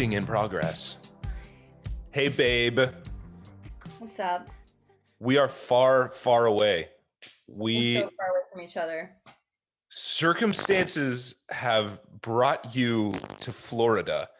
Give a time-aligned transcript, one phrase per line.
[0.00, 0.96] In progress.
[2.10, 2.80] Hey, babe.
[3.98, 4.48] What's up?
[5.18, 6.88] We are far, far away.
[7.46, 9.10] We're so far away from each other.
[9.90, 14.30] circumstances have brought you to Florida.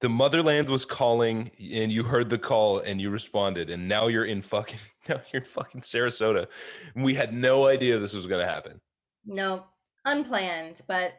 [0.00, 4.26] The motherland was calling, and you heard the call, and you responded, and now you're
[4.26, 6.46] in fucking now you're in fucking Sarasota.
[6.94, 8.80] And we had no idea this was gonna happen.
[9.24, 9.64] No,
[10.04, 11.14] unplanned, but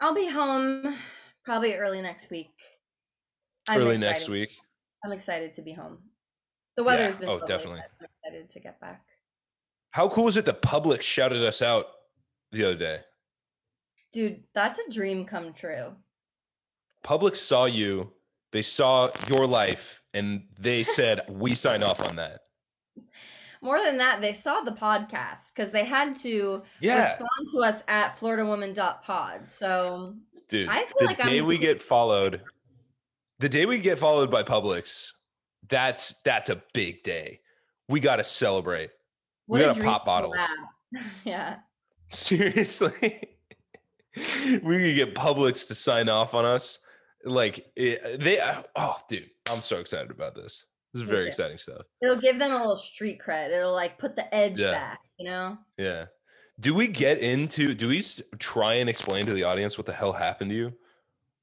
[0.00, 0.96] I'll be home
[1.46, 2.52] probably early next week.
[3.68, 4.50] I'm Early next week.
[5.04, 5.98] I'm excited to be home.
[6.76, 7.80] The weather's Yeah, been oh, definitely.
[7.80, 9.02] I'm excited to get back.
[9.92, 10.44] How cool is it?
[10.44, 11.86] The public shouted us out
[12.52, 13.00] the other day.
[14.12, 15.94] Dude, that's a dream come true.
[17.02, 18.12] Public saw you,
[18.52, 22.40] they saw your life, and they said, "We sign off on that."
[23.62, 27.84] More than that, they saw the podcast because they had to Yeah, respond to us
[27.88, 29.48] at floridawoman.pod.
[29.48, 30.14] So
[30.48, 30.68] dude.
[30.68, 32.42] I feel the like I'm day we get followed,
[33.38, 35.08] the day we get followed by Publix,
[35.68, 37.40] that's that's a big day.
[37.88, 38.90] We got to celebrate.
[39.46, 40.36] what we gotta pop bottles.
[41.24, 41.56] yeah.
[42.08, 42.92] Seriously,
[44.14, 46.78] we could get Publix to sign off on us.
[47.24, 50.66] Like it, uh, they, uh, oh, dude, I'm so excited about this.
[50.94, 51.82] This is very exciting stuff.
[52.00, 53.50] It'll give them a little street cred.
[53.50, 54.70] It'll like put the edge Yeah.
[54.70, 55.58] back, you know?
[55.76, 56.06] Yeah.
[56.58, 57.74] Do we get into?
[57.74, 58.02] Do we
[58.38, 60.72] try and explain to the audience what the hell happened to you,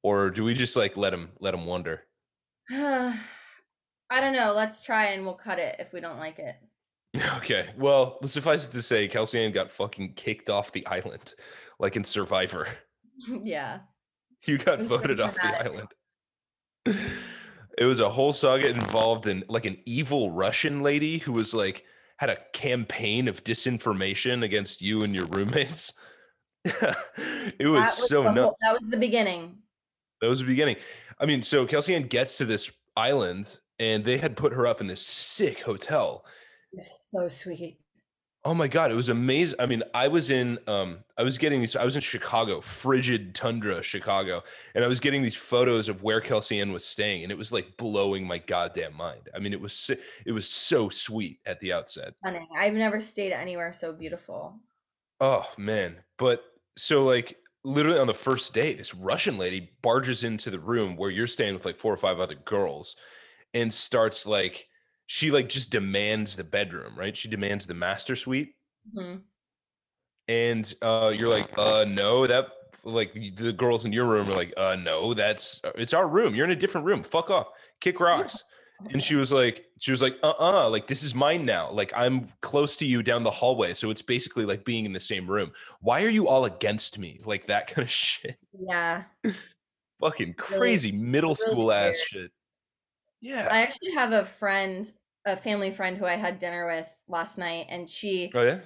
[0.01, 2.03] or do we just like let them let them wonder?
[2.71, 4.53] I don't know.
[4.53, 6.55] Let's try and we'll cut it if we don't like it.
[7.37, 7.69] Okay.
[7.77, 11.35] Well, suffice it to say, Kelsey Ann got fucking kicked off the island,
[11.77, 12.67] like in Survivor.
[13.43, 13.79] yeah.
[14.45, 15.87] You got voted off the island.
[17.77, 21.85] It was a whole saga involved in like an evil Russian lady who was like
[22.19, 25.93] had a campaign of disinformation against you and your roommates.
[26.65, 28.61] it was, That so the whole- nuts.
[28.61, 29.57] that was the beginning.
[30.21, 30.77] That was the beginning.
[31.19, 34.79] I mean, so Kelsey Ann gets to this island and they had put her up
[34.79, 36.25] in this sick hotel.
[36.71, 37.77] It's so sweet.
[38.45, 39.57] Oh my god, it was amazing.
[39.59, 43.33] I mean, I was in um I was getting these I was in Chicago, frigid
[43.33, 44.43] tundra Chicago,
[44.75, 47.53] and I was getting these photos of where Kelsey Ann was staying and it was
[47.53, 49.29] like blowing my goddamn mind.
[49.33, 49.91] I mean, it was
[50.25, 52.15] it was so sweet at the outset.
[52.19, 52.47] Stunning.
[52.57, 54.59] I've never stayed anywhere so beautiful.
[55.21, 55.95] Oh man.
[56.17, 56.43] But
[56.75, 61.09] so like literally on the first day, this Russian lady barges into the room where
[61.09, 62.97] you're staying with like four or five other girls
[63.53, 64.67] and starts like
[65.07, 67.15] she like just demands the bedroom, right?
[67.15, 68.55] She demands the master suite.
[68.95, 69.21] Mhm.
[70.27, 72.47] And uh you're like, uh no, that
[72.85, 76.35] like the girls in your room are like, uh no, that's uh, it's our room.
[76.35, 77.03] You're in a different room.
[77.03, 77.47] Fuck off.
[77.81, 78.43] Kick rocks.
[78.91, 81.71] And she was like, she was like, uh-uh, like this is mine now.
[81.71, 83.73] Like I'm close to you down the hallway.
[83.73, 85.51] So it's basically like being in the same room.
[85.79, 87.21] Why are you all against me?
[87.23, 88.35] Like that kind of shit.
[88.59, 89.03] Yeah.
[90.01, 92.23] Fucking crazy middle really school ass weird.
[92.25, 92.31] shit.
[93.23, 93.47] Yeah.
[93.49, 94.91] I actually have a friend,
[95.25, 98.59] a family friend who I had dinner with last night, and she oh yeah?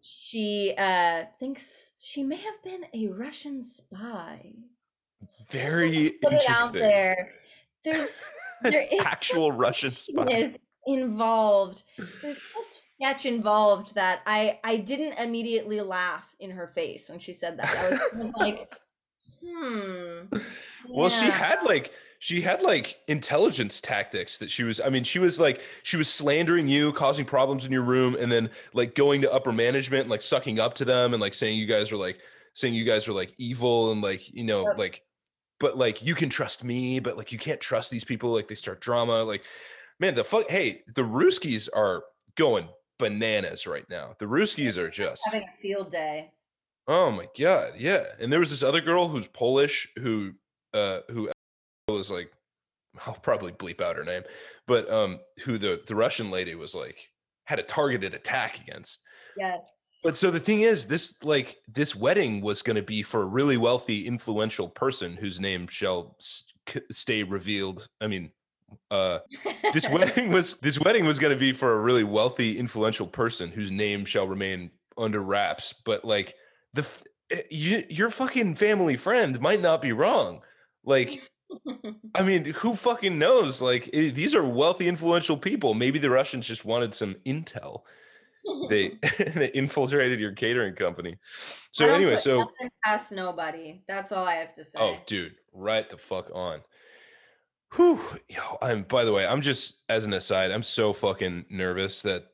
[0.00, 4.52] she uh thinks she may have been a Russian spy.
[5.38, 6.82] Just Very wanna put it out interesting.
[6.82, 7.32] there.
[7.82, 8.30] There's
[8.62, 10.52] there is Actual Russian spy.
[10.86, 11.82] involved.
[12.22, 17.32] There's such sketch involved that I I didn't immediately laugh in her face when she
[17.32, 17.76] said that.
[17.76, 18.72] I was kind of like,
[19.44, 20.38] hmm.
[20.88, 21.32] Well, she yeah.
[21.32, 21.92] had like
[22.24, 26.08] she had like intelligence tactics that she was I mean, she was like she was
[26.08, 30.10] slandering you, causing problems in your room and then like going to upper management and
[30.10, 32.20] like sucking up to them and like saying you guys were like
[32.54, 34.78] saying you guys were like evil and like, you know, Yep.
[34.78, 35.02] like
[35.60, 38.54] but like you can trust me, but like you can't trust these people like they
[38.54, 39.44] start drama like
[40.00, 42.04] man, the fuck hey, the Ruskies are
[42.36, 44.14] going bananas right now.
[44.18, 46.30] The Ruskies are just having a field day.
[46.88, 48.04] Oh my god, yeah.
[48.18, 50.32] And there was this other girl who's Polish who
[50.72, 51.28] uh who
[51.92, 52.32] was like
[53.06, 54.22] I'll probably bleep out her name,
[54.66, 57.08] but um who the the Russian lady was like
[57.44, 59.02] had a targeted attack against.
[59.36, 59.60] Yes.
[60.02, 63.26] But so the thing is this like this wedding was going to be for a
[63.26, 66.16] really wealthy influential person whose name shall
[66.90, 67.88] stay revealed.
[68.00, 68.30] I mean
[68.90, 69.20] uh
[69.72, 73.50] this wedding was this wedding was going to be for a really wealthy influential person
[73.50, 76.34] whose name shall remain under wraps but like
[76.72, 76.86] the
[77.30, 80.40] eh, you, your fucking family friend might not be wrong
[80.84, 81.30] like
[82.14, 86.46] i mean who fucking knows like eh, these are wealthy influential people maybe the russians
[86.46, 87.82] just wanted some intel
[88.68, 88.88] they
[89.34, 91.16] they infiltrated your catering company
[91.70, 92.46] so I don't anyway so
[92.84, 93.82] past nobody.
[93.88, 94.78] That's all I have to say.
[94.78, 96.60] Oh, dude, right the fuck on.
[97.74, 98.00] Whew.
[98.28, 102.26] Yo, I'm by the way, I'm just as an aside, I'm so fucking nervous that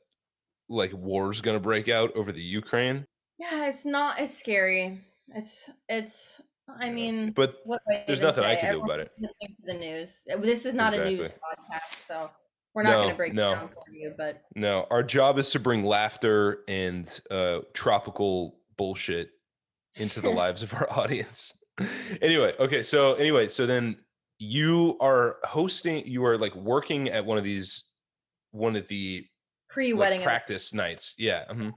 [0.69, 3.05] like war's gonna break out over the Ukraine.
[3.39, 4.19] Yeah, it's not.
[4.19, 5.01] It's scary.
[5.33, 6.39] It's it's
[6.79, 8.61] I mean, but what there's nothing I say?
[8.61, 9.11] can do about it.
[9.19, 10.19] Listening to the news.
[10.39, 12.29] This is not a news podcast, so
[12.73, 13.53] we're not going to break no.
[13.53, 14.13] down for you.
[14.17, 19.31] But No, our job is to bring laughter and uh, tropical bullshit
[19.95, 21.53] into the lives of our audience.
[22.21, 23.97] anyway, okay, so anyway, so then
[24.39, 27.83] you are hosting, you are like working at one of these,
[28.51, 29.25] one of the
[29.69, 31.15] pre-wedding, practice nights.
[31.17, 31.45] Yeah.
[31.51, 31.73] mhm.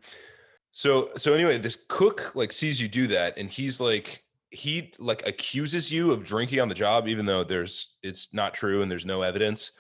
[0.73, 4.24] So so anyway, this cook like sees you do that, and he's like
[4.55, 8.83] he like accuses you of drinking on the job, even though there's it's not true
[8.83, 9.73] and there's no evidence.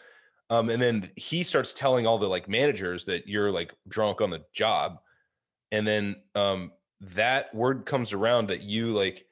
[0.50, 4.30] Um, and then he starts telling all the like managers that you're like drunk on
[4.30, 4.98] the job,
[5.72, 9.26] and then um that word comes around that you like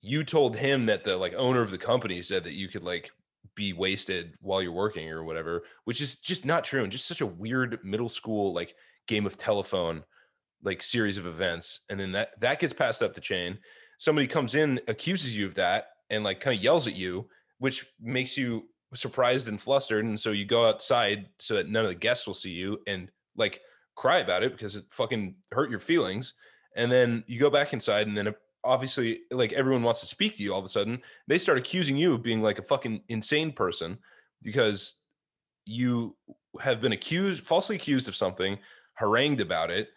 [0.00, 3.10] you told him that the like owner of the company said that you could like
[3.54, 7.20] be wasted while you're working or whatever, which is just not true and just such
[7.20, 8.74] a weird middle school like
[9.06, 10.02] game of telephone
[10.62, 11.80] like series of events.
[11.88, 13.58] And then that that gets passed up the chain
[13.98, 17.26] somebody comes in accuses you of that and like kind of yells at you
[17.58, 18.64] which makes you
[18.94, 22.34] surprised and flustered and so you go outside so that none of the guests will
[22.34, 23.60] see you and like
[23.96, 26.34] cry about it because it fucking hurt your feelings
[26.76, 28.32] and then you go back inside and then uh,
[28.64, 31.96] obviously like everyone wants to speak to you all of a sudden they start accusing
[31.96, 33.98] you of being like a fucking insane person
[34.42, 35.00] because
[35.66, 36.16] you
[36.60, 38.58] have been accused falsely accused of something
[38.94, 39.88] harangued about it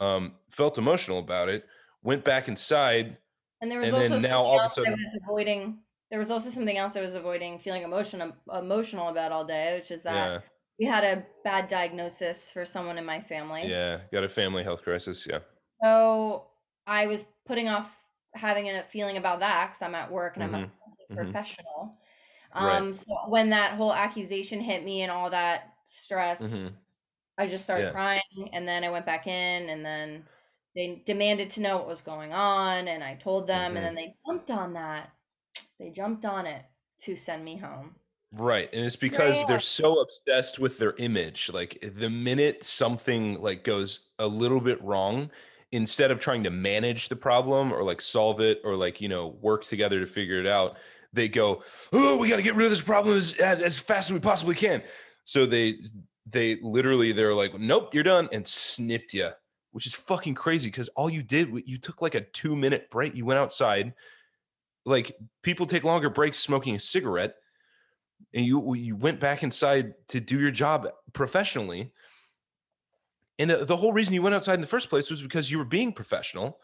[0.00, 1.64] um felt emotional about it
[2.02, 3.16] went back inside
[3.60, 5.82] and there was and also something now all of a else I sudden- was avoiding.
[6.10, 9.90] There was also something else I was avoiding feeling emotion emotional about all day, which
[9.90, 10.40] is that yeah
[10.78, 13.66] we had a bad diagnosis for someone in my family.
[13.66, 15.40] yeah got a family health crisis yeah
[15.82, 16.46] So
[16.86, 18.00] I was putting off
[18.34, 20.70] having a feeling about that because I'm at work and I'm a
[21.10, 21.16] mhm.
[21.16, 21.98] professional.
[22.54, 22.76] Right.
[22.76, 26.72] Um, so when that whole accusation hit me and all that stress, Mhm.
[27.36, 27.90] I just started Yeah.
[27.92, 30.26] crying, and then I went back in, and then
[30.74, 33.76] they demanded to know what was going on, and I told them, Mhm.
[33.76, 35.10] and then they jumped on that.
[35.78, 36.64] They jumped on it
[37.02, 37.96] to send me home.
[38.32, 38.68] Right.
[38.74, 39.46] And it's because Yeah.
[39.48, 41.50] they're so obsessed with their image.
[41.50, 45.30] Like the minute something like goes a little bit wrong,
[45.72, 49.28] instead of trying to manage the problem or like solve it or like, you know,
[49.28, 50.76] work together to figure it out,
[51.12, 51.62] they go,
[51.92, 54.20] "Oh, we got to get rid of this problem as, as as fast as we
[54.20, 54.82] possibly can."
[55.24, 55.78] So they
[56.26, 59.30] they literally they're like, "Nope, you're done," and snipped you,
[59.72, 63.14] which is fucking crazy because all you did you took like a 2-minute break.
[63.14, 63.94] You went outside.
[64.84, 67.34] Like people take longer breaks smoking a cigarette
[68.34, 71.92] and you you went back inside to do your job professionally
[73.38, 75.58] and the, the whole reason you went outside in the first place was because you
[75.58, 76.60] were being professional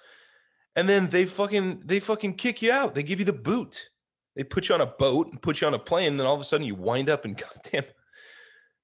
[0.77, 3.91] and then they fucking they fucking kick you out they give you the boot
[4.37, 6.35] they put you on a boat and put you on a plane and then all
[6.35, 7.35] of a sudden you wind up in
[7.65, 7.85] goddamn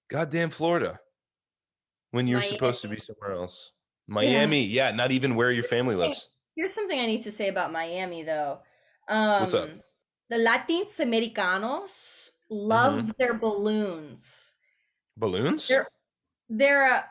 [0.09, 1.01] goddamn florida
[2.13, 3.73] when you're supposed to be somewhere else
[4.11, 7.73] miami yeah, not even where your family lives Here's something I need to say about
[7.73, 8.59] Miami, though.
[9.09, 9.71] Um, What's up?
[10.29, 14.55] The Latinos Americanos love their balloons.
[15.17, 15.89] balloons They're
[16.49, 17.05] they're a,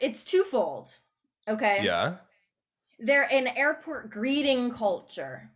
[0.00, 0.88] it's twofold.
[1.48, 1.80] Okay.
[1.82, 2.16] yeah
[3.00, 5.50] They're an airport greeting culture,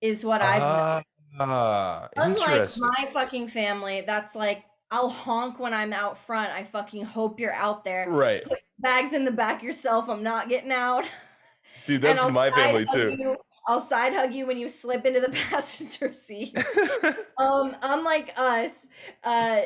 [0.00, 1.04] is what I've.
[1.38, 6.50] ah Unlike my fucking family, that's like I'll honk when I'm out front.
[6.50, 8.10] I fucking hope you're out there.
[8.10, 8.42] right
[8.80, 10.08] Bags in the back yourself.
[10.08, 11.04] I'm not getting out.
[11.86, 15.28] dude that's my family too you- I'll side hug you when you slip into the
[15.50, 16.56] passenger seat.
[17.38, 18.86] um, unlike us,
[19.24, 19.60] uh,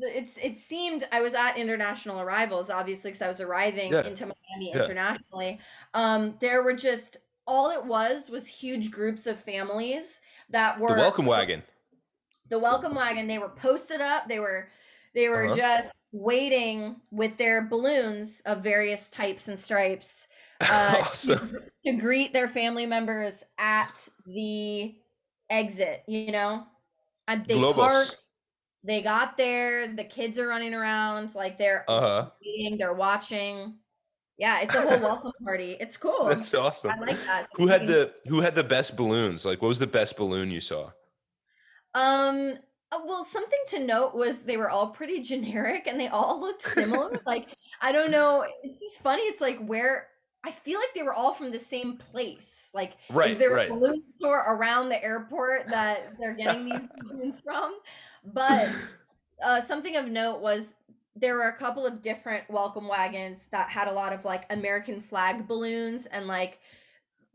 [0.00, 4.06] it's it seemed I was at international arrivals, obviously, because I was arriving Yeah.
[4.06, 4.82] into Miami Yeah.
[4.82, 5.60] internationally.
[5.92, 10.94] Um, there were just all it was was huge groups of families that were the
[10.94, 11.62] welcome wagon
[12.48, 14.68] the welcome wagon they were posted up they were
[15.14, 15.56] they were Uh-huh.
[15.56, 20.28] just waiting with their balloons of various types and stripes
[20.60, 21.58] uh, awesome.
[21.84, 24.94] to greet their family members at the
[25.50, 26.64] exit you know?
[27.28, 27.74] They globos.
[27.74, 28.16] parked
[28.84, 32.30] they got there the kids are running around like they're uh-huh.
[32.44, 33.76] waiting they're watching.
[34.38, 35.76] Yeah it's a whole welcome party.
[35.80, 36.26] It's cool.
[36.26, 36.90] That's awesome.
[36.90, 37.48] I like that.
[37.54, 39.44] Who had the who had the best balloons?
[39.44, 40.90] Like what was the best balloon you saw?
[41.94, 42.58] Um,
[43.04, 47.20] well, something to note was they were all pretty generic and they all looked similar.
[47.26, 47.48] like,
[47.80, 48.44] I don't know.
[48.62, 49.22] It's just funny.
[49.22, 50.08] It's like where
[50.44, 52.70] I feel like they were all from the same place.
[52.74, 56.86] Like, right, is there right a balloon store around the airport that they're getting these
[56.98, 57.78] balloons from?
[58.24, 58.68] But
[59.42, 60.74] uh, something of note was
[61.14, 65.00] there were a couple of different welcome wagons that had a lot of like American
[65.00, 66.58] flag balloons and like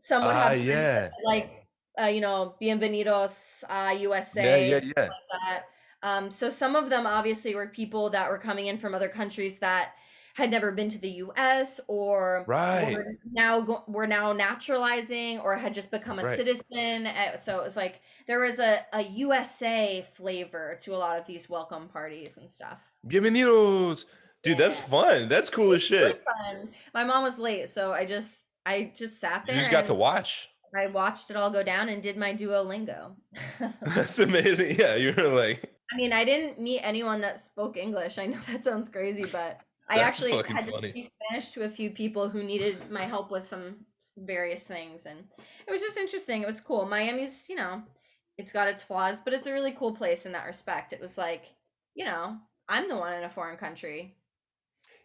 [0.00, 1.57] some would have signs yeah like
[2.00, 5.64] uh, you know bienvenidos uh, yeah usa yeah yeah that
[6.02, 9.58] um, so some of them obviously were people that were coming in from other countries
[9.58, 9.94] that
[10.34, 11.80] had never been to the U.S.
[11.88, 12.94] or Right.
[12.94, 16.36] were now go- were now naturalizing or had just become a Right.
[16.36, 17.08] citizen.
[17.08, 21.26] Uh, So it was like there was a, a USA flavor to a lot of
[21.26, 22.78] these welcome parties and stuff.
[23.04, 24.04] Bienvenidos.
[24.44, 25.28] Dude, that's fun.
[25.28, 26.22] That's cool as shit.
[26.24, 26.68] fun.
[26.94, 29.56] My mom was late, so I just I just sat there.
[29.56, 30.48] You just got to watch.
[30.76, 33.12] I watched it all go down and did my Duolingo.
[33.82, 34.76] That's amazing.
[34.78, 38.18] Yeah, you were like, I mean, I didn't meet anyone that spoke English.
[38.18, 40.80] I know that sounds crazy, but I actually had funny.
[40.80, 43.86] to speak Spanish to a few people who needed my help with some
[44.18, 45.24] various things, and
[45.66, 46.42] it was just interesting.
[46.42, 46.84] It was cool.
[46.86, 47.82] Miami's, you know,
[48.36, 50.92] it's got its flaws, but it's a really cool place in that respect.
[50.92, 51.44] It was like,
[51.94, 52.36] you know,
[52.68, 54.16] I'm the one in a foreign country.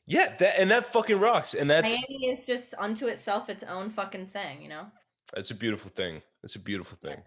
[0.06, 1.54] yeah, that and that fucking rocks.
[1.54, 4.88] And that's Miami is just unto itself its own fucking thing, you know.
[5.34, 6.22] That's a beautiful thing.
[6.42, 7.22] That's a beautiful thing.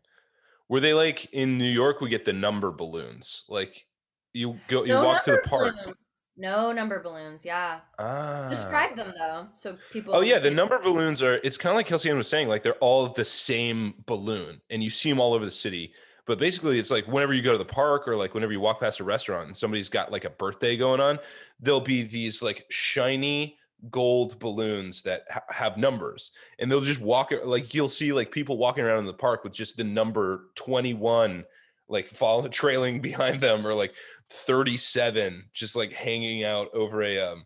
[0.68, 2.00] Were they like in New York?
[2.00, 3.44] We get the number balloons.
[3.48, 3.86] Like
[4.32, 5.74] you go, you no walk to the park.
[5.76, 5.96] balloons.
[6.38, 7.44] No number balloons.
[7.44, 7.80] Yeah.
[7.98, 8.48] Ah.
[8.50, 10.14] Describe them though, so people.
[10.14, 11.40] Oh yeah, the number balloons are.
[11.42, 12.48] It's kind of like Kelsey Ann was saying.
[12.48, 15.92] Like they're all the same balloon, and you see them all over the city.
[16.26, 18.80] But basically, it's like whenever you go to the park or like whenever you walk
[18.80, 21.18] past a restaurant and somebody's got like a birthday going on,
[21.60, 23.56] there'll be these like shiny
[23.90, 28.56] gold balloons that ha- have numbers, and they'll just walk like you'll see like people
[28.56, 31.44] walking around in the park with just the number twenty one
[31.88, 33.94] like follow trailing behind them or like
[34.30, 37.44] 37 just like hanging out over a um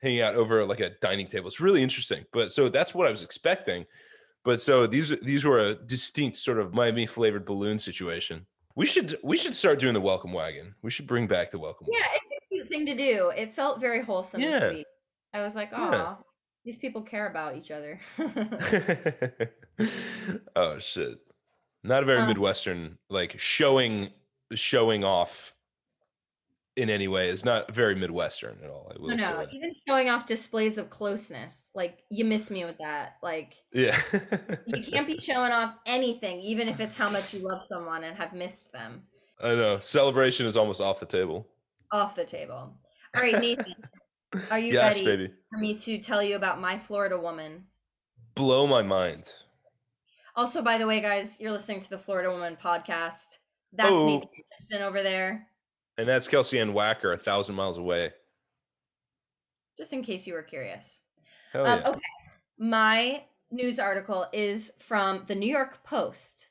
[0.00, 1.46] hanging out over like a dining table.
[1.46, 2.24] It's really interesting.
[2.32, 3.86] But so that's what I was expecting.
[4.44, 8.44] But so these these were a distinct sort of Miami flavored balloon situation.
[8.74, 10.74] We should we should start doing the welcome wagon.
[10.82, 11.86] We should bring back the welcome.
[11.90, 13.30] Yeah, it's a cute thing to do.
[13.36, 14.72] It felt very wholesome Yeah.
[15.34, 16.14] I was like, oh, Yeah.
[16.64, 18.00] these people care about each other.
[20.56, 21.18] oh shit.
[21.84, 24.10] Not a very Um, midwestern like showing
[24.54, 25.54] showing off
[26.76, 28.90] in any way is not very midwestern at all.
[28.94, 31.70] I will no, say no, even showing off displays of closeness.
[31.74, 33.16] Like, you miss me with that.
[33.22, 33.98] Like, Yeah.
[34.66, 38.16] you can't be showing off anything, even if it's how much you love someone and
[38.16, 39.02] have missed them.
[39.42, 39.80] I know.
[39.80, 41.46] Celebration is almost off the table.
[41.90, 42.54] Off the table.
[43.14, 43.74] All right, Nathan,
[44.50, 45.34] are you yes, ready baby.
[45.50, 47.66] for me to tell you about my Florida woman?
[48.34, 49.32] Blow my mind.
[50.36, 53.38] Also, by the way, guys, you're listening to the Florida Woman podcast.
[53.74, 54.06] That's Oh.
[54.06, 54.28] Nathan
[54.60, 55.46] Simpson over there,
[55.98, 58.12] And that's Kelsey Ann Wacker, a thousand miles away.
[59.76, 61.00] just in case you were curious.
[61.52, 62.00] Hell Um, okay.
[62.58, 66.46] My news article is from the New York Post,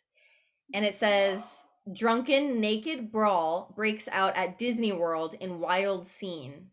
[0.73, 6.69] and it says Drunken naked brawl breaks out at Disney World in wild scene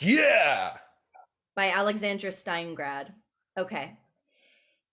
[0.00, 0.72] Yeah.
[1.54, 3.12] by Alexandra Steigrad.
[3.58, 3.96] Okay.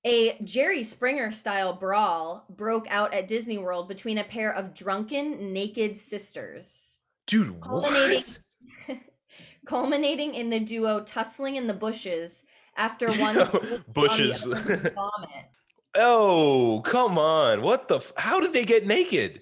[0.06, 5.52] A Jerry Springer style brawl broke out at Disney World between a pair of drunken
[5.54, 7.00] naked sisters.
[7.28, 8.24] Dude, Culminating-
[8.88, 8.98] what?
[9.66, 12.44] culminating in the duo tussling in the bushes
[12.78, 13.36] after one
[13.94, 14.44] Bushes.
[14.46, 14.94] vomit.
[15.96, 17.62] oh, come on.
[17.62, 17.98] What the?
[17.98, 19.42] F- How did they get naked?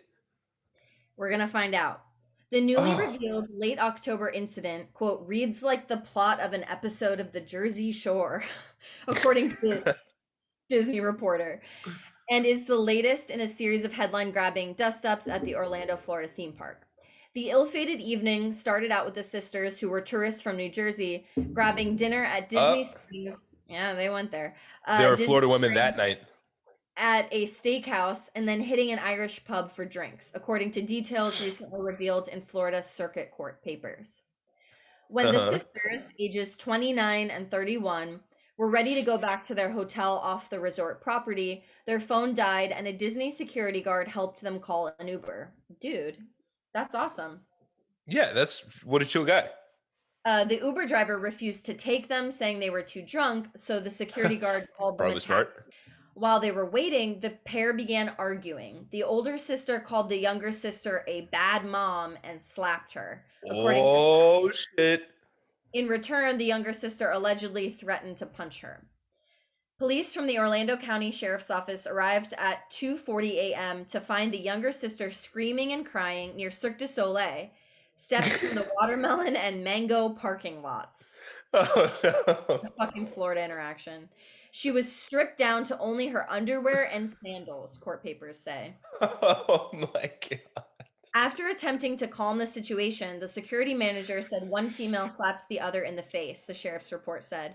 [1.18, 2.02] We're gonna find out.
[2.51, 2.98] The newly Oh.
[3.12, 7.92] revealed late October incident, quote, reads like the plot of an episode of The Jersey
[7.92, 8.44] Shore,
[9.08, 9.96] according to
[10.70, 11.62] Disney Reporter,
[12.30, 15.98] and is the latest in a series of headline grabbing dust ups at the Orlando,
[15.98, 16.84] Florida theme park.
[17.34, 21.25] The ill fated evening started out with the sisters, who were tourists from New Jersey,
[21.54, 22.84] grabbing dinner at Disney Oh.
[22.84, 23.56] Springs.
[23.68, 24.56] Yeah, they went there.
[24.86, 26.22] Uh, were Disney Florida women that night.
[26.98, 31.80] At a steakhouse and then hitting an Irish pub for drinks, according to details recently
[31.80, 34.22] revealed in Florida Circuit Court papers.
[35.10, 35.51] When the Uh-huh.
[35.58, 38.20] sisters, ages 29 and 31,
[38.58, 42.72] were ready to go back to their hotel off the resort property, their phone died
[42.72, 45.54] and a Disney security guard helped them call an Uber.
[45.80, 46.18] Dude,
[46.74, 47.42] that's awesome.
[48.08, 49.50] Yeah, that's what a chill guy.
[50.25, 53.89] Uh, the Uber driver refused to take them, saying they were too drunk, so the
[53.89, 55.72] security guard called them Probably smart.
[56.18, 58.88] While they were waiting, the pair began arguing.
[58.90, 63.24] The older sister called the younger sister a bad mom and slapped her.
[63.48, 65.10] Oh shit.
[65.74, 68.84] In return, the younger sister allegedly threatened to punch her.
[69.78, 73.86] Police from the Orlando County Sheriff's Office arrived at 2:40 a.m.
[73.86, 77.52] to find the younger sister screaming and crying near Cirque du Soleil,
[77.96, 81.20] steps from the watermelon and mango parking lots.
[81.54, 82.58] Oh no.
[82.64, 84.10] The fucking Florida interaction.
[84.58, 88.74] She was stripped down to only her underwear and sandals, court papers say.
[89.02, 90.64] Oh my god.
[91.14, 95.84] After attempting to calm the situation, the security manager said one female slapped the other
[95.84, 97.54] in the face, the sheriff's report said.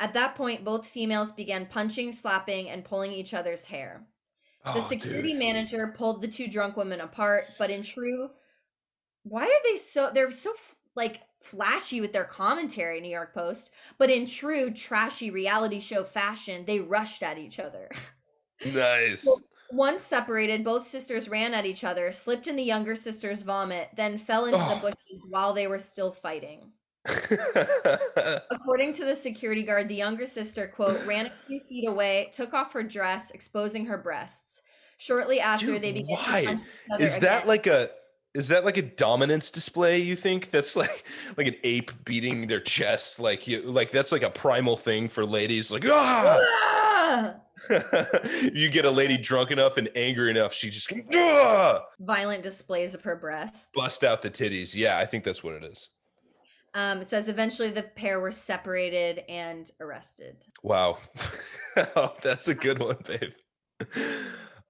[0.00, 4.04] At that point, both females began punching, slapping, and pulling each other's hair.
[4.64, 5.38] The Oh, security dude.
[5.38, 8.28] manager pulled the two drunk women apart, but in true
[9.22, 10.52] why are they so they're so
[10.96, 16.64] like flashy with their commentary, New York Post, but in true trashy reality show fashion,
[16.66, 17.88] they rushed at each other.
[18.74, 19.26] Nice.
[19.72, 24.18] Once separated, both sisters ran at each other, slipped in the younger sister's vomit, then
[24.18, 24.74] fell into Oh.
[24.74, 26.70] the bushes while they were still fighting.
[28.50, 32.52] According to the security guard, the younger sister, quote, ran a few feet away, took
[32.52, 34.60] off her dress, exposing her breasts.
[34.98, 36.40] Shortly after, Dude, they began why?
[36.42, 37.48] to punch each other is that again.
[37.48, 37.90] like a
[38.34, 41.04] is that like a dominance display you think that's like
[41.36, 45.24] like an ape beating their chest like you like that's like a primal thing for
[45.26, 46.38] ladies like ah
[47.12, 47.34] Ah!
[48.54, 51.82] you get a lady drunk enough and angry enough she just can ah!
[51.98, 53.70] violent displays of her breasts?
[53.74, 55.90] bust out the titties yeah i think that's what it is
[56.74, 60.36] Um, it says eventually the pair were separated and arrested.
[60.62, 60.98] wow
[61.96, 63.32] oh, that's a good one babe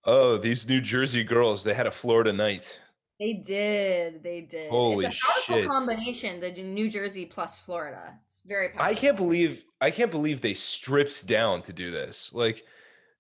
[0.05, 2.81] oh these new jersey girls they had a florida night
[3.21, 4.23] They did.
[4.23, 4.71] They did.
[4.71, 5.69] Holy it's a powerful shit.
[5.69, 6.41] combination.
[6.41, 8.15] The New Jersey plus Florida.
[8.27, 8.91] It's very powerful.
[8.91, 12.33] I can't believe I can't believe they stripped down to do this.
[12.33, 12.65] Like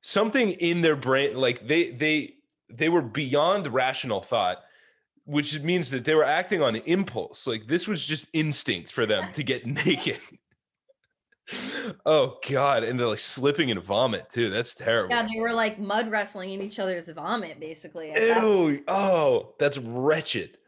[0.01, 2.37] something in their brain, like they they
[2.71, 4.63] they were beyond rational thought,
[5.27, 7.47] which means that they were acting on impulse.
[7.47, 10.19] Like this was just instinct for them to get naked.
[12.07, 12.85] Oh God.
[12.85, 14.51] And they're like slipping in vomit too.
[14.51, 15.15] That's terrible.
[15.15, 18.11] Yeah, they were like mud wrestling in each other's vomit, basically.
[18.13, 18.79] at that point.
[18.79, 18.85] Ew.
[18.89, 20.59] Oh, that's wretched.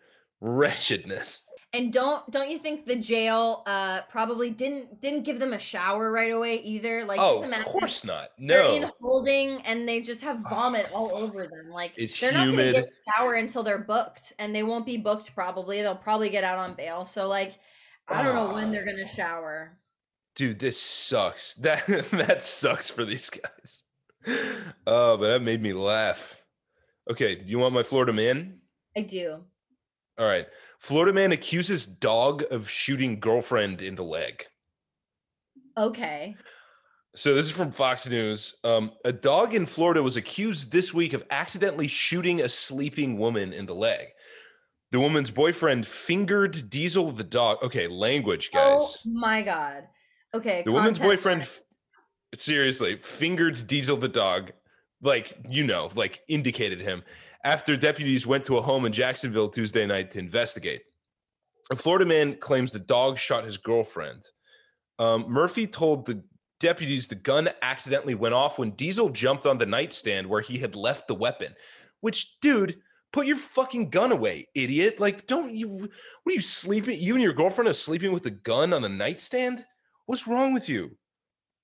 [0.40, 1.44] Wretchedness.
[1.74, 6.12] And don't don't you think the jail uh probably didn't didn't give them a shower
[6.12, 7.02] right away either?
[7.04, 8.28] Like oh, of course not.
[8.38, 11.70] no they're in holding and they just have vomit all over them.
[11.70, 12.74] Like It's they're not gonna humid.
[12.74, 15.80] get a shower until they're booked, and they won't be booked probably.
[15.80, 17.06] They'll probably get out on bail.
[17.06, 17.58] So like
[18.06, 19.78] I don't know when they're gonna shower.
[20.34, 21.54] Dude this sucks.
[21.60, 23.84] That that sucks for these guys.
[24.86, 26.36] Oh but that made me laugh.
[27.10, 28.58] Okay do you want my florida man?
[28.96, 29.38] I do.
[30.18, 30.46] all right.
[30.78, 34.44] Florida man accuses dog of shooting girlfriend in the leg.
[35.78, 36.36] Okay.
[37.14, 38.56] so this is from fox news.
[38.64, 43.52] Um, a dog in florida was accused this week of accidentally shooting a sleeping woman
[43.52, 44.08] in the leg.
[44.90, 47.58] The woman's boyfriend fingered diesel the dog.
[47.62, 48.80] Okay language guys.
[48.80, 49.84] Oh my god.
[50.34, 50.62] Okay.
[50.64, 51.62] The woman's boyfriend, f-
[52.34, 54.52] seriously, fingered Diesel the dog,
[55.02, 57.02] like, you know, like indicated him
[57.44, 60.82] after deputies went to a home in Jacksonville Tuesday night to investigate.
[61.70, 64.22] A Florida man claims the dog shot his girlfriend.
[64.98, 66.22] Um, Murphy told the
[66.60, 70.76] deputies the gun accidentally went off when Diesel jumped on the nightstand where he had
[70.76, 71.54] left the weapon.
[72.00, 72.78] Which, dude,
[73.12, 75.00] put your fucking gun away, idiot!
[75.00, 75.68] Like, don't you?
[75.68, 75.90] What
[76.28, 76.98] are you sleeping?
[76.98, 79.64] You and your girlfriend are sleeping with the gun on the nightstand?
[80.06, 80.96] What's wrong with you?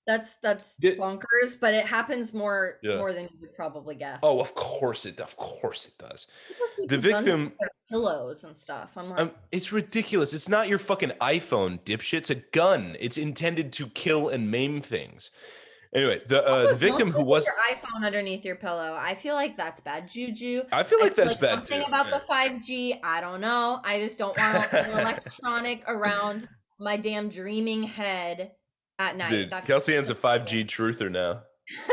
[0.06, 2.96] That's that's Did- bonkers, but it happens more Yeah.
[2.96, 4.20] more than you would probably guess.
[4.22, 5.20] Oh, of course it.
[5.20, 6.26] Of course it does.
[6.86, 7.52] The victim-
[7.90, 8.96] pillows and stuff.
[8.96, 10.32] I'm like, Um, it's ridiculous.
[10.32, 12.18] It's not your fucking iPhone, dipshit.
[12.18, 12.96] It's a gun.
[13.00, 15.30] It's intended to kill and maim things.
[15.94, 18.94] Anyway, the uh, also, the victim who was your iPhone underneath your pillow.
[18.98, 20.62] I feel like that's bad juju.
[20.70, 21.86] I feel like that's bad something too.
[21.86, 22.18] about yeah.
[22.18, 23.00] the 5G.
[23.02, 23.80] I don't know.
[23.84, 26.46] I just don't want an electronic around
[26.78, 28.52] my damn dreaming head
[28.98, 29.30] at night.
[29.30, 31.42] Dude, That Kelsey Ann's a 5G truther now.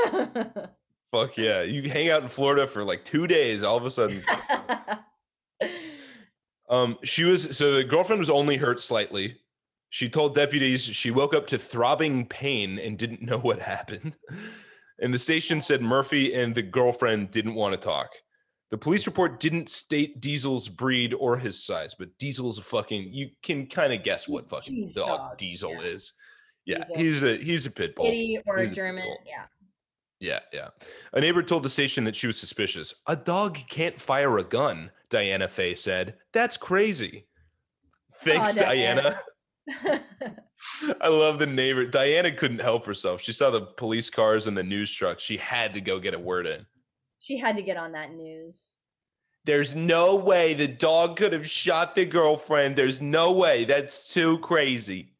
[1.11, 1.61] Fuck yeah.
[1.61, 4.23] You hang out in Florida for like two days, all of a sudden.
[6.69, 9.37] Um, she was so the girlfriend was only hurt slightly.
[9.89, 14.15] She told deputies she woke up to throbbing pain and didn't know what happened.
[14.99, 18.09] And the station said Murphy and the girlfriend didn't want to talk.
[18.71, 23.30] The police report didn't state Diesel's breed or his size, but Diesel's a fucking you
[23.43, 25.82] can kind of guess what fucking dog, Diesel yeah.
[25.82, 26.13] is.
[26.65, 28.06] Yeah, he's a he's a pit bull.
[28.06, 29.04] Kitty or He's a a German.
[29.04, 29.17] pitbull.
[29.25, 29.43] Yeah.
[30.19, 30.69] Yeah, yeah.
[31.13, 32.95] A neighbor told the station that she was suspicious.
[33.06, 36.15] A dog can't fire a gun, Diana Fay said.
[36.34, 37.28] That's crazy.
[38.21, 39.19] Thanks, Aw, Diana.
[39.82, 40.04] Diana.
[41.01, 41.86] I love the neighbor.
[41.86, 43.21] Diana couldn't help herself.
[43.21, 45.21] She saw the police cars and the news trucks.
[45.21, 46.65] She had to go get a word in.
[47.25, 48.61] She had to get on that news.
[49.45, 52.75] There's no way the dog could have shot the girlfriend.
[52.75, 53.65] There's no way.
[53.65, 55.13] That's too crazy.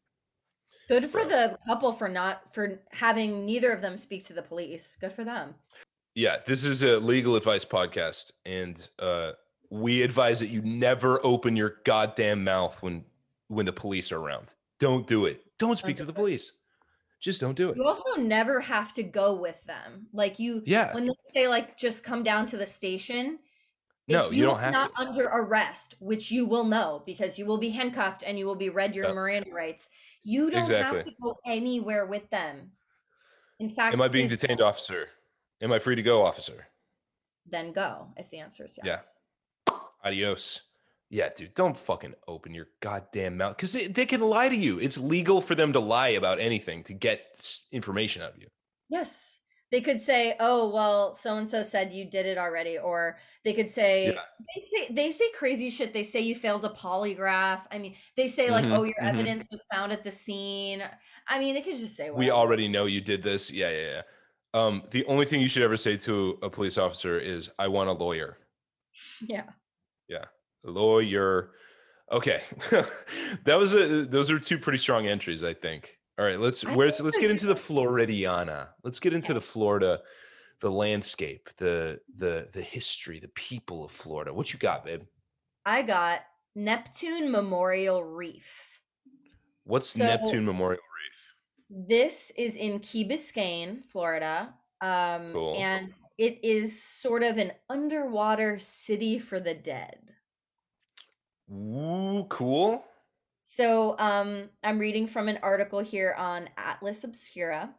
[0.88, 4.96] Good for the couple for not for having neither of them speak to the police.
[5.00, 5.54] Good for them.
[6.14, 9.32] Yeah, this is a legal advice podcast, and uh,
[9.70, 13.04] we advise that you never open your goddamn mouth when
[13.48, 14.54] when the police are around.
[14.78, 15.42] Don't do it.
[15.58, 16.16] Don't speak to the 100%.
[16.16, 16.52] police.
[17.20, 17.76] Just don't do it.
[17.76, 20.06] You also never have to go with them.
[20.12, 20.94] Like you Yeah.
[20.94, 23.38] when they say like just come down to the station.
[24.08, 25.00] No, if you don't have not to.
[25.00, 28.68] under arrest, which you will know because you will be handcuffed and you will be
[28.68, 29.12] read your.
[29.12, 29.88] Miranda rights.
[30.22, 30.98] You don't Exactly.
[30.98, 32.70] have to go anywhere with them.
[33.58, 34.68] In fact, Am I being detained, don't.
[34.68, 35.08] officer?
[35.62, 36.66] Am I free to go, officer?
[37.50, 39.16] Then go if the answer is yes.
[39.68, 39.74] Yeah.
[40.04, 40.62] Adios.
[41.08, 44.78] Yeah, dude, don't fucking open your goddamn mouth because they, they can lie to you.
[44.80, 48.48] It's legal for them to lie about anything to get information out of you.
[48.88, 49.40] Yes.
[49.72, 53.52] They could say, "Oh, well, so and so said you did it already," or they
[53.52, 54.22] could say Yeah.
[54.54, 55.92] they say they say crazy shit.
[55.92, 57.66] They say you failed a polygraph.
[57.72, 59.08] I mean, they say like, Mhm, "Oh, your mhm.
[59.08, 60.84] evidence was found at the scene."
[61.26, 63.50] I mean, they could just say We already know you did this.
[63.50, 64.02] Yeah, yeah, yeah.
[64.54, 67.90] Um, the only thing you should ever say to a police officer is, "I want
[67.90, 68.38] a lawyer."
[69.20, 69.50] Yeah.
[70.08, 70.26] Yeah.
[70.70, 71.52] Lawyer.
[72.12, 72.42] Okay,
[73.44, 74.04] that was a.
[74.04, 75.96] Those are two pretty strong entries, I think.
[76.18, 77.54] All right, let's where's let's get into the.
[77.54, 78.68] Floridiana.
[78.84, 80.00] Let's get into the Florida,
[80.60, 84.32] the landscape, the the the history, the people of Florida.
[84.32, 85.02] What you got, babe?
[85.64, 86.20] I got
[86.54, 88.80] Neptune Memorial Reef.
[89.64, 91.86] What's So- Neptune Memorial Reef?
[91.88, 94.54] This is in Key Biscayne, Florida.
[94.80, 95.56] Um, Cool.
[95.58, 99.98] and it is sort of an underwater city for the dead.
[101.50, 102.84] Ooh, cool.
[103.40, 107.74] So um, I'm reading from an article here on Atlas Obscura.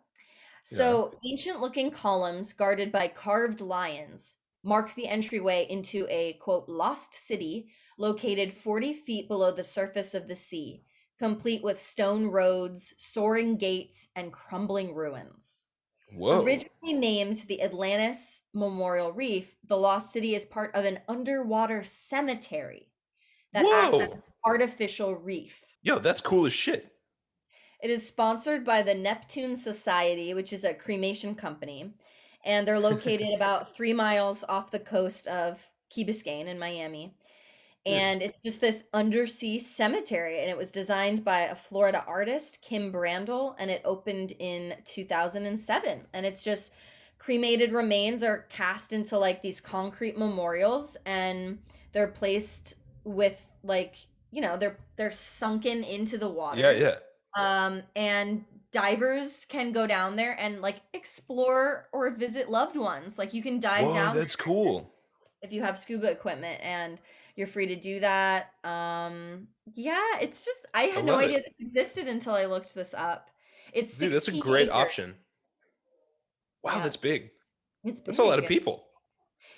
[0.64, 7.16] So ancient looking columns guarded by carved lions mark the entryway into a quote lost
[7.16, 10.84] city located 40 feet below the surface of the sea,
[11.18, 15.68] complete with stone roads, soaring gates, and crumbling ruins.
[16.14, 16.44] Whoa.
[16.44, 22.90] Originally named the Atlantis Memorial Reef, the lost city is part of an underwater cemetery
[23.54, 24.00] that acts as Whoa.
[24.00, 25.64] an artificial reef.
[25.82, 26.92] Yo, that's cool as shit.
[27.82, 31.94] It is sponsored by the Neptune Society, which is a cremation company,
[32.44, 37.16] and they're located about three miles off the coast of Key Biscayne in Miami.
[37.86, 42.92] And it's just this undersea cemetery, and it was designed by a Florida artist, Kim
[42.92, 46.06] Brandell, and it opened in 2007.
[46.14, 46.74] And it's just
[47.18, 51.60] cremated remains are cast into like these concrete memorials, and
[51.94, 52.76] they're placed
[53.08, 53.96] with like
[54.32, 56.96] you know they're they're sunken into the water Yeah, yeah.
[57.38, 58.44] um and
[58.74, 63.60] divers can go down there and like explore or visit loved ones like you can
[63.62, 64.94] dive Whoa, down that's cool.
[65.42, 67.00] if you have scuba equipment and
[67.38, 71.46] you're free to do that um yeah it's just i had no idea it.
[71.60, 73.30] this existed until i looked this up
[73.74, 74.76] it's Dude, that's a great acres.
[74.82, 75.16] option.
[76.64, 76.84] Wow, Yeah.
[76.84, 77.30] that's big.
[77.84, 78.88] it's That's a lot of people.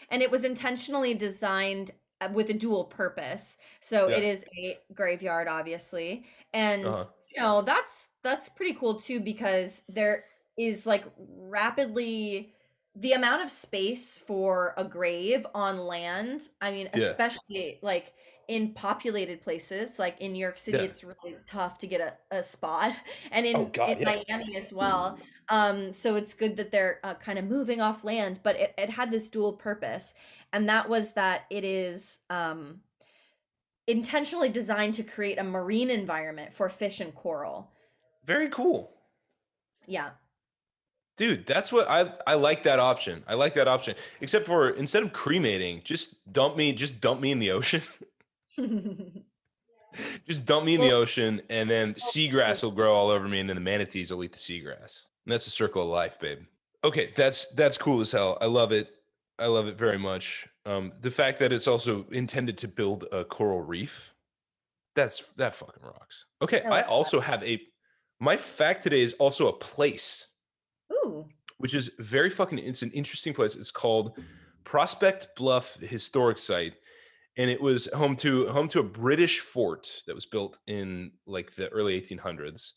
[0.09, 1.91] and it was intentionally designed
[2.33, 4.29] with a dual purpose so it Yeah.
[4.31, 7.05] is a graveyard obviously and Uh-huh.
[7.35, 10.25] you know that's that's pretty cool too because there
[10.57, 12.53] is like rapidly
[12.95, 17.13] the amount of space for a grave on land i mean Yeah.
[17.13, 18.13] especially like
[18.47, 20.83] in populated places like in new york city Yeah.
[20.83, 22.95] it's really tough to get a, a spot
[23.31, 27.13] and in, Oh, God, in miami as well um so it's good that they're uh,
[27.15, 30.13] kind of moving off land but it, it had this dual purpose
[30.53, 32.79] and that was that it is um
[33.87, 37.71] intentionally designed to create a marine environment for fish and coral
[38.25, 38.91] Very cool.
[39.87, 40.11] yeah
[41.19, 43.25] Dude, that's what I I like that option.
[43.27, 43.95] I like that option.
[44.21, 47.81] Except for instead of cremating, just dump me, just dump me in the ocean.
[50.25, 53.49] just dump me in the ocean and then seagrass will grow all over me and
[53.49, 55.01] then the manatees will eat the seagrass.
[55.25, 56.39] And that's the circle of life, babe.
[56.83, 58.37] Okay, that's that's cool as hell.
[58.41, 58.89] I love it.
[59.37, 60.47] I love it very much.
[60.65, 64.13] Um the fact that it's also intended to build a coral reef.
[64.95, 66.25] That's that fucking rocks.
[66.41, 66.91] Okay, I I like that.
[66.91, 67.59] also have a
[68.19, 70.27] my fact today is also a place
[70.91, 71.25] Ooh.
[71.57, 74.17] which is very fucking it's an interesting place it's called
[74.63, 76.73] prospect bluff historic site
[77.37, 81.55] and it was home to home to a british fort that was built in like
[81.55, 82.73] the early 1800s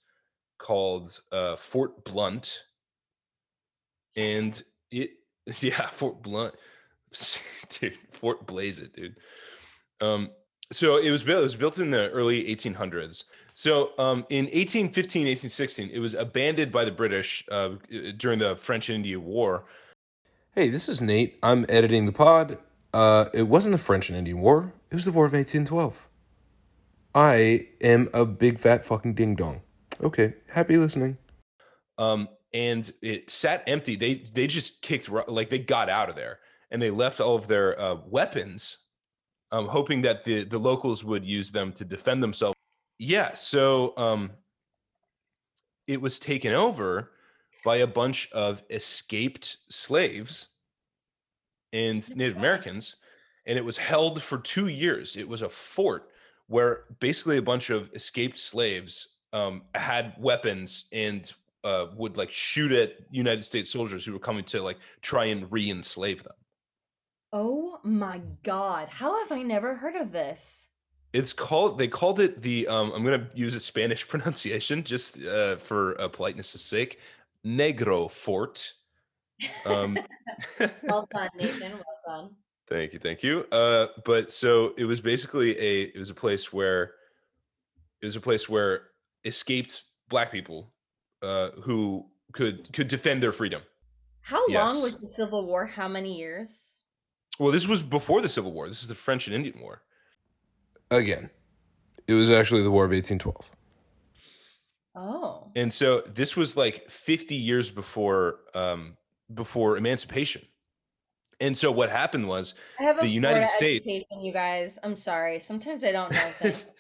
[0.62, 2.64] called uh, fort blunt
[4.16, 5.11] and it
[5.61, 6.55] yeah fort blunt
[7.68, 9.16] dude fort blaze it dude
[10.01, 10.31] um
[10.70, 15.27] so it was built it was built in the early 1800s so um, in 1815,
[15.27, 17.72] 1816, it was abandoned by the British uh,
[18.16, 19.64] during the French Indian War.
[20.55, 21.38] Hey, this is Nate.
[21.42, 22.59] I'm editing the pod.
[22.94, 26.07] Uh, it wasn't the French and Indian War, it was the War of 1812.
[27.14, 29.62] I am a big fat fucking ding dong.
[30.00, 31.18] Okay, happy listening.
[31.98, 33.96] Um, and it sat empty.
[33.96, 37.46] They they just kicked like they got out of there and they left all of
[37.46, 38.78] their uh, weapons,
[39.52, 42.57] um, hoping that the the locals would use them to defend themselves.
[42.98, 44.31] Yeah, so um,
[45.87, 47.11] it was taken over
[47.64, 50.48] by a bunch of escaped slaves
[51.72, 52.96] and Native Americans,
[53.46, 55.16] and it was held for two years.
[55.16, 56.11] It was a fort
[56.48, 61.33] where basically a bunch of escaped slaves um, had weapons and
[61.64, 65.51] uh, would like shoot at United States soldiers who were coming to like try and
[65.51, 66.35] re-enslave them.
[67.33, 68.88] Oh my god.
[68.90, 70.68] How have I never heard of this?
[71.12, 71.79] It's called.
[71.79, 72.66] They called it the.
[72.68, 76.99] Um, I'm gonna use a Spanish pronunciation just uh, for uh, politeness' sake.
[77.45, 78.73] Negro Fort.
[79.66, 79.99] Um,
[80.85, 81.73] well done, Nathan.
[81.73, 82.31] Well done.
[82.68, 83.45] Thank you, thank you.
[83.53, 85.83] Uh, but so it was basically a.
[85.83, 86.95] It was a place where.
[88.01, 88.88] It was a place where
[89.24, 90.72] escaped black people,
[91.22, 93.62] uh, who could could defend their freedom.
[94.22, 94.72] How Yes.
[94.74, 95.66] long was the Civil War?
[95.66, 96.82] How many years?
[97.38, 98.68] Well, this was before the Civil War.
[98.68, 99.82] This is the French and Indian War.
[100.90, 101.30] Again,
[102.06, 103.50] it was actually the War of 1812.
[104.94, 105.50] Oh.
[105.56, 108.96] And so this was like 50 years before um
[109.32, 110.42] before emancipation.
[111.40, 114.78] And so what happened was I have a The United States- you guys.
[114.82, 115.40] I'm sorry.
[115.40, 116.70] Sometimes I don't know things.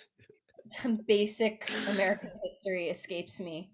[0.80, 3.70] Some basic American history escapes me.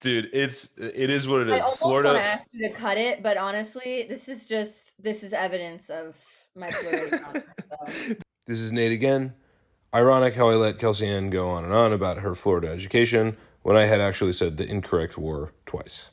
[0.00, 1.54] dude, it's it is what it is.
[1.54, 1.64] I is.
[1.64, 5.22] almost want to Florida ask you to cut it, but honestly, this is just this
[5.22, 6.16] is evidence of
[6.54, 7.18] my fluidity.
[7.70, 8.14] so.
[8.46, 9.34] This is Nate again.
[9.94, 13.76] Ironic how I let Kelsey Ann go on and on about her Florida education when
[13.76, 16.10] I had actually said the incorrect war twice.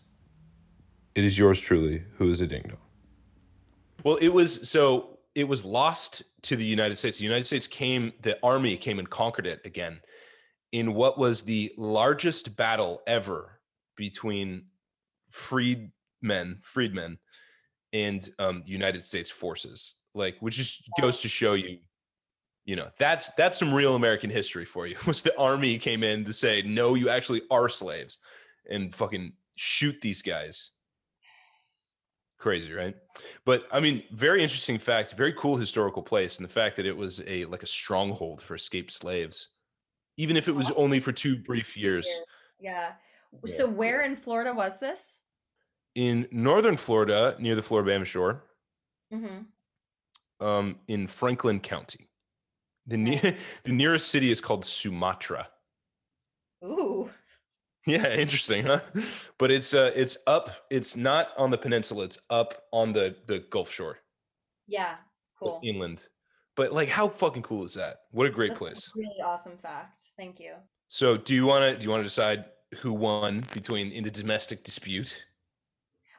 [1.16, 2.78] It is yours truly who is a ding dong.
[4.04, 7.18] Well, it was so it was lost to the United States.
[7.18, 10.00] The United States came, the army came and conquered it again
[10.72, 13.60] in what was the largest battle ever
[13.96, 14.66] between
[15.30, 17.18] freedmen, freedmen,
[17.94, 19.96] and um, United States forces.
[20.14, 21.80] Like, which just goes to show you,
[22.66, 24.96] you know, that's that's some real American history for you.
[25.06, 28.18] Was the army came in to say, no, you actually are slaves,
[28.70, 30.72] and fucking shoot these guys.
[32.40, 32.96] Crazy, right?
[33.46, 36.96] But I mean, very interesting fact, very cool historical place, and the fact that it
[36.96, 39.50] was a like a stronghold for escaped slaves,
[40.18, 42.08] even if it was only for two brief years.
[42.62, 42.92] Yeah.
[43.42, 43.50] Yeah.
[43.52, 45.22] So where in Florida was this?
[45.96, 48.44] In northern Florida, near the Floribama Shore,
[49.14, 50.46] Mm-hmm.
[50.46, 52.10] um, in Franklin County.
[52.88, 55.48] The, ne- the nearest city is called Sumatra.
[56.64, 57.10] Ooh.
[57.90, 58.82] Yeah, interesting, huh?
[59.38, 63.40] But it's uh it's up, it's not on the peninsula, it's up on the the
[63.50, 63.98] Gulf Shore,
[64.68, 64.96] Yeah.
[65.40, 65.60] Cool.
[65.64, 66.08] inland.
[66.56, 68.02] But like how fucking cool is that?
[68.12, 68.92] What a great That's a place.
[68.96, 70.04] Really awesome fact.
[70.18, 70.54] Thank you.
[70.90, 72.46] So, do you want to do you want to decide
[72.82, 75.26] who won between in the domestic dispute?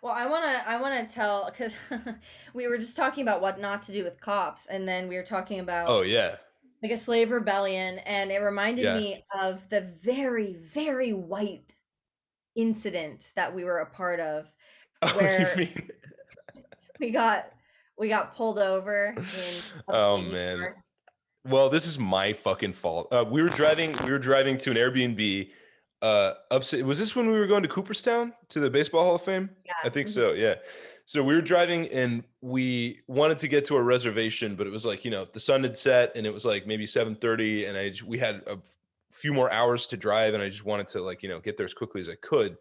[0.02, 1.76] Well, I want to I want to tell cuz
[2.54, 5.22] we were just talking about what not to do with cops and then we were
[5.36, 6.36] talking about Oh yeah.
[6.82, 8.96] Like a slave rebellion and it reminded Yeah.
[8.96, 11.74] me of the very very white
[12.56, 14.52] incident that we were a part of
[15.02, 15.90] Oh, Where- mean
[17.00, 17.50] we got
[17.98, 20.58] we got pulled over in Oh, man.
[20.58, 20.76] York.
[21.46, 23.08] Well, this is my fucking fault.
[23.12, 23.94] Uh, we were driving.
[24.04, 25.50] We were driving to an Airbnb.
[26.02, 26.82] Uh, upstate.
[26.84, 29.50] Was this when we were going to Cooperstown to the Baseball Hall of Fame?
[29.66, 29.72] Yeah.
[29.84, 30.12] I think mhm.
[30.12, 30.32] so.
[30.32, 30.54] Yeah.
[31.10, 34.86] So we were driving and we wanted to get to a reservation, but it was
[34.86, 37.76] like you know the sun had set and it was like maybe seven thirty, and
[37.76, 38.58] I we had a
[39.10, 41.64] few more hours to drive, and I just wanted to like you know get there
[41.66, 42.58] as quickly as I could.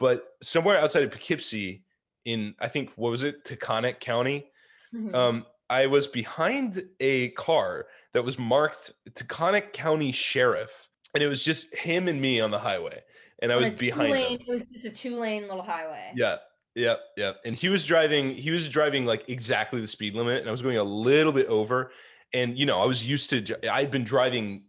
[0.00, 1.84] But somewhere outside of Poughkeepsie,
[2.24, 4.50] in I think what was it, Taconic County,
[4.92, 5.14] Mhm.
[5.14, 11.44] um, I was behind a car that was marked Taconic County Sheriff, and it was
[11.44, 13.04] just him and me on the highway,
[13.40, 14.12] and I was behind.
[14.16, 16.10] It was just a two lane little highway.
[16.16, 16.38] Yeah,
[16.74, 17.32] yeah, yeah.
[17.44, 18.34] And he was driving.
[18.34, 21.46] He was driving like exactly the speed limit, and I was going a little bit
[21.46, 21.92] over.
[22.32, 23.72] And you know, I was used to.
[23.72, 24.64] I'd been driving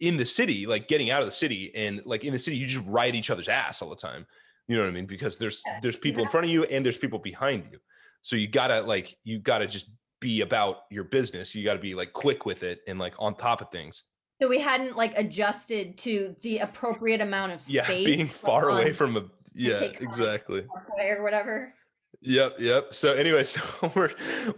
[0.00, 2.66] in the city, like getting out of the city, and like in the city, you
[2.66, 4.26] just ride each other's ass all the time.
[4.68, 5.06] You know what I mean?
[5.06, 7.78] Because there's there's people in front of you and there's people behind you.
[8.22, 11.54] So you gotta like you gotta just be about your business.
[11.54, 14.04] You gotta be like quick with it and like on top of things.
[14.40, 17.74] So we hadn't like adjusted to the appropriate amount of space.
[17.74, 19.24] Yeah, being far away from a
[19.56, 20.66] yeah, exactly.
[20.98, 21.74] Or whatever.
[22.22, 22.94] Yep, yep.
[22.94, 23.60] So anyway, so
[23.94, 24.10] we're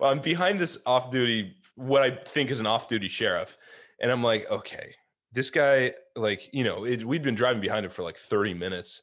[0.02, 3.56] I'm behind this off-duty, what I think is an off-duty sheriff,
[4.00, 4.94] and I'm like, okay,
[5.32, 9.02] this guy, like, you know, it, we'd been driving behind him for like 30 minutes,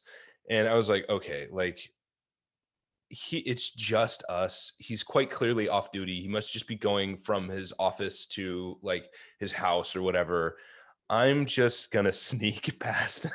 [0.50, 1.80] and I was like, okay, like,
[3.08, 4.72] he, it's just us.
[4.78, 6.22] He's quite clearly off-duty.
[6.22, 10.56] He must just be going from his office to like his house or whatever.
[11.08, 13.32] I'm just gonna sneak past him.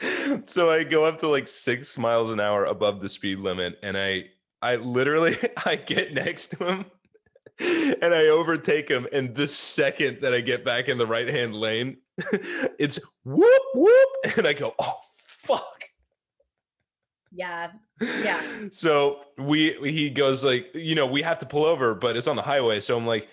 [0.46, 3.96] so I go up to like six miles an hour above the speed limit, and
[3.96, 4.26] I
[4.62, 6.84] I literally I get next to him
[7.58, 9.06] and I overtake him.
[9.12, 11.98] And the second that I get back in the right hand lane,
[12.78, 15.84] it's whoop whoop, and I go, oh fuck.
[17.32, 17.72] Yeah.
[18.00, 18.40] Yeah.
[18.70, 22.36] So we he goes like, you know, we have to pull over, but it's on
[22.36, 22.80] the highway.
[22.80, 23.28] So I'm like,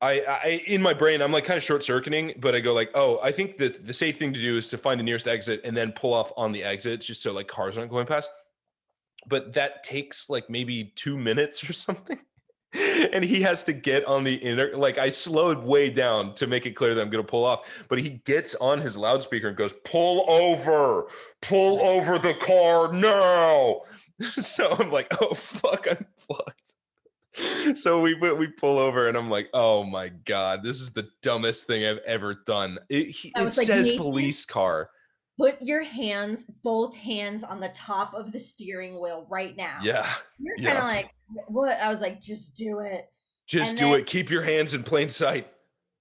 [0.00, 2.90] I, I in my brain, I'm like kind of short circuiting, but I go like,
[2.94, 5.60] oh, I think that the safe thing to do is to find the nearest exit
[5.64, 8.30] and then pull off on the exits just so like cars aren't going past.
[9.26, 12.18] But that takes like maybe two minutes or something.
[13.12, 16.66] and he has to get on the inner like I slowed way down to make
[16.66, 19.72] it clear that I'm gonna pull off, but he gets on his loudspeaker and goes,
[19.84, 21.08] pull over,
[21.40, 23.82] pull over the car now.
[24.32, 26.67] so I'm like, oh fuck, I'm fucked.
[27.76, 31.66] So we we pull over and I'm like, oh my god, this is the dumbest
[31.66, 32.78] thing I've ever done.
[32.88, 34.90] It, he, it like, says police car.
[35.38, 39.78] Put your hands, both hands, on the top of the steering wheel right now.
[39.82, 41.10] Yeah, You're kind of like,
[41.46, 41.78] what?
[41.78, 43.04] I was like, just do it.
[43.46, 44.06] just And do then- it.
[44.06, 45.46] Keep your hands in plain sight.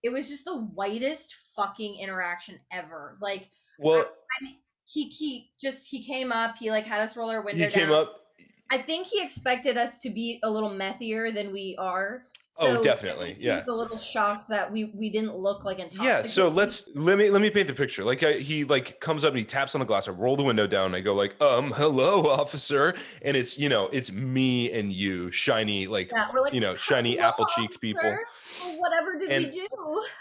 [0.03, 3.17] It was just the whitest fucking interaction ever.
[3.21, 4.05] Like Well,
[4.85, 6.55] he he just he came up.
[6.57, 8.15] He like had us roll our window he came up.
[8.69, 12.25] I think he expected us to be a little methier than we are.
[12.59, 13.57] Oh, definitely, He yeah.
[13.57, 16.05] was a little shocked that we we didn't look like intoxicated.
[16.07, 18.03] Yeah, so let's let me let me paint the picture.
[18.03, 20.07] Like I, he like comes up and he taps on the glass.
[20.07, 20.95] I roll the window down.
[20.95, 25.87] I go like, um, hello, officer, and it's you know it's me and you, shiny
[25.87, 28.03] like Yeah, like, you know shiny apple cheeked people.
[28.03, 29.67] Well, Whatever did And- we do?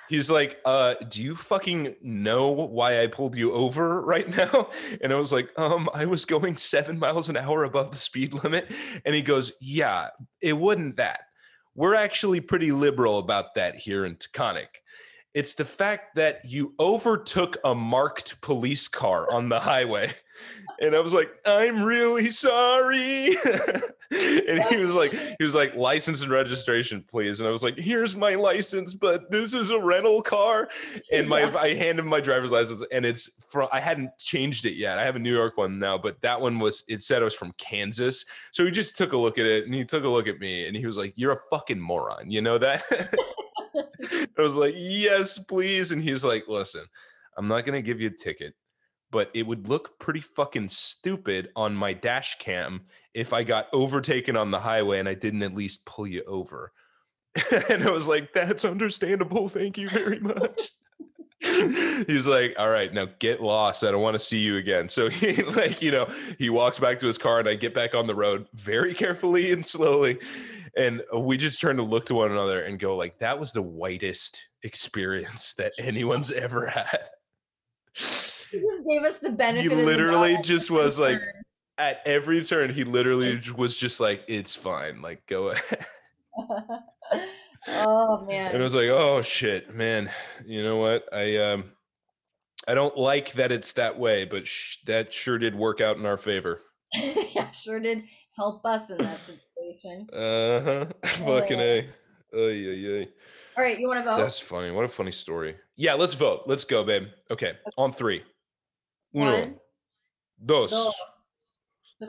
[0.09, 4.69] He's like, uh, do you fucking know why I pulled you over right now?
[5.01, 8.33] And I was like, um, I was going seven miles an hour above the speed
[8.45, 8.71] limit.
[9.05, 10.09] And he goes, yeah,
[10.41, 11.21] it wasn't that.
[11.77, 14.69] We're actually pretty liberal about that here in Taconic.
[15.35, 20.11] It's the fact that you overtook a marked police car on the highway.
[20.81, 23.37] And I was like, I'm really sorry.
[24.11, 27.41] and he was like, he was like, license and registration, please.
[27.41, 30.69] And I was like, here's my license, but this is a rental car.
[31.13, 31.57] And my Yeah.
[31.57, 34.99] I handed him my driver's license, and it's from I hadn't changed it yet.
[34.99, 37.35] I have a New York one now, but that one was it said it was
[37.35, 38.25] from Kansas.
[38.53, 40.67] So he just took a look at it and he took a look at me
[40.67, 42.31] and he was like, You're a fucking moron.
[42.31, 42.85] You know that?
[44.39, 45.93] I was like, Yes, please.
[45.93, 46.83] And he's like, Listen,
[47.37, 48.55] I'm not gonna give you a ticket,
[49.17, 52.83] but it would look pretty fucking stupid on my dash cam
[53.15, 56.71] if I got overtaken on the highway and I didn't at least pull you over.
[57.71, 59.49] and I was like, That's understandable.
[59.49, 60.71] Thank you very much.
[61.41, 63.85] he was like, "All right, now get lost.
[63.85, 66.99] I don't want to see you again." So he like, you know, he walks back
[66.99, 70.19] to his car and I get back on the road very carefully and slowly.
[70.77, 73.63] And we just turn to look to one another and go like, "That was the
[73.63, 77.09] whitest experience that anyone's ever had."
[78.51, 79.63] He just gave us the benefit.
[79.63, 81.21] He of the literally just was like
[81.79, 85.03] at every turn he literally was just like, "It's fine.
[85.03, 85.87] Like go ahead."
[87.69, 88.53] oh man.
[88.53, 90.11] and I was like, "Oh shit, man.
[90.45, 91.09] You know what?
[91.13, 91.73] I um,
[92.67, 96.07] I don't like that it's that way, but sh- that sure did work out in
[96.07, 96.61] our favor."
[96.95, 98.05] yeah, sure did
[98.37, 100.07] help us in that situation.
[100.13, 100.87] Uh huh.
[101.05, 101.89] Fucking a.
[102.35, 103.09] Ay, yeah, ay.
[103.57, 104.19] All right, you want to vote?
[104.19, 104.71] That's funny.
[104.71, 105.57] What a funny story.
[105.77, 106.43] Yeah, let's vote.
[106.47, 107.05] Let's go, babe.
[107.31, 108.23] Okay, on three.
[109.17, 109.55] Uno, One,
[110.45, 110.95] dos, dos,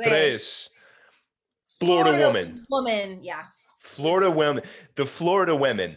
[0.03, 0.69] tres.
[1.79, 2.65] Florida woman.
[2.69, 3.43] Woman, yeah.
[3.79, 4.63] Florida women.
[4.95, 5.95] The Florida women.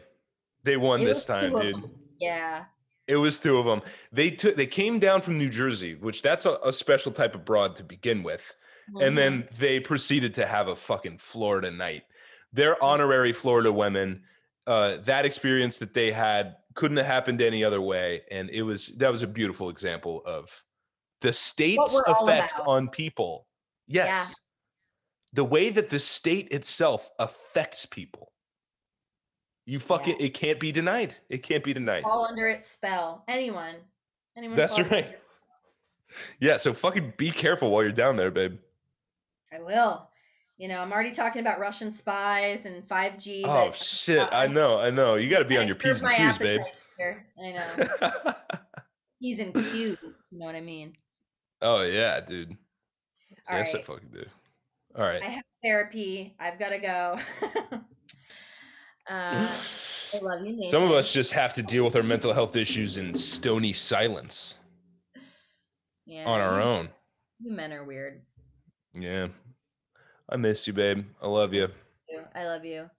[0.62, 1.90] They won It this time, dude.
[2.20, 2.64] Yeah.
[3.06, 3.82] It was two of them.
[4.12, 4.54] They took.
[4.56, 7.82] They came down from New Jersey, which that's a, a special type of broad to
[7.84, 8.54] begin with.
[9.00, 9.16] and Mhm.
[9.16, 12.02] then they proceeded to have a fucking Florida night.
[12.52, 14.24] They're honorary Florida women.
[14.66, 18.88] Uh, that experience that they had couldn't have happened any other way, and it was
[18.98, 20.62] that was a beautiful example of
[21.20, 23.46] the state's effect on people.
[23.86, 24.34] Yes,
[25.32, 28.32] the way that the state itself affects people.
[29.66, 31.14] You fucking it can't be denied.
[31.28, 32.04] It can't be denied.
[32.04, 33.24] all under its spell.
[33.28, 33.76] Anyone.
[34.36, 34.56] Anyone.
[34.56, 35.18] That's right.
[36.40, 38.58] Yeah, so fucking be careful while you're down there, babe.
[39.52, 40.08] I will.
[40.58, 43.42] You know, I'm already talking about Russian spies and 5G.
[43.46, 44.18] Oh shit!
[44.18, 45.14] Uh, I know, I know.
[45.14, 46.60] You got to be on your p's and q's, babe.
[46.98, 47.26] here.
[47.40, 48.34] I know.
[49.20, 49.96] He's in Q.
[50.32, 50.94] You know what I mean?
[51.62, 52.56] Oh yeah, dude.
[53.48, 54.24] All yes, I fucking do.
[54.96, 55.22] All right.
[55.22, 56.34] I have therapy.
[56.38, 57.18] I've got to go.
[59.10, 62.56] uh, I love you, Some of us just have to deal with our mental health
[62.56, 64.54] issues in stony silence
[66.06, 66.88] yeah, on our own.
[67.38, 68.22] You men are weird.
[68.94, 69.28] Yeah.
[70.28, 71.04] I miss you, babe.
[71.22, 71.68] I love you.
[72.34, 72.90] I love you.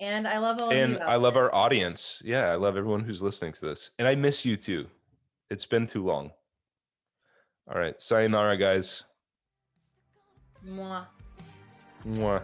[0.00, 0.98] And I love all of And.
[1.00, 1.44] I love there.
[1.44, 2.20] our audience.
[2.24, 3.90] Yeah, I love everyone who's listening to this.
[3.98, 4.86] And I miss you too.
[5.50, 6.32] It's been too long.
[7.68, 8.00] All right.
[8.00, 9.04] Sayonara, guys.
[10.66, 11.06] Mwah.
[12.06, 12.42] Mwah.